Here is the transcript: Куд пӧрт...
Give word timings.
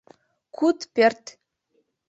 Куд 0.55 0.79
пӧрт... 0.93 1.23